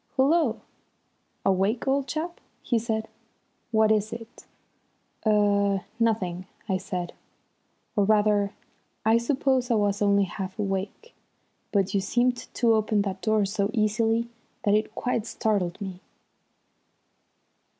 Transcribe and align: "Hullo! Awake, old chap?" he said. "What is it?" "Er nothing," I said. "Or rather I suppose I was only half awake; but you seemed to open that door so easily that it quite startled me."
"Hullo! 0.17 0.59
Awake, 1.45 1.87
old 1.87 2.07
chap?" 2.07 2.41
he 2.63 2.79
said. 2.79 3.07
"What 3.69 3.91
is 3.91 4.11
it?" 4.11 4.47
"Er 5.27 5.85
nothing," 5.99 6.47
I 6.67 6.77
said. 6.77 7.13
"Or 7.95 8.05
rather 8.05 8.51
I 9.05 9.19
suppose 9.19 9.69
I 9.69 9.75
was 9.75 10.01
only 10.01 10.23
half 10.23 10.57
awake; 10.57 11.13
but 11.71 11.93
you 11.93 12.01
seemed 12.01 12.51
to 12.55 12.73
open 12.73 13.03
that 13.03 13.21
door 13.21 13.45
so 13.45 13.69
easily 13.75 14.27
that 14.63 14.73
it 14.73 14.95
quite 14.95 15.27
startled 15.27 15.79
me." 15.79 15.99